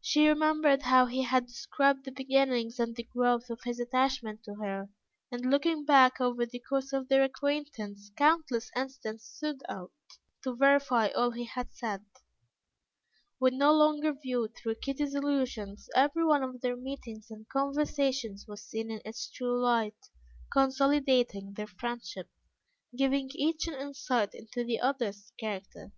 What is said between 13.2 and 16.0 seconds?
When no longer viewed through Kitty's illusions,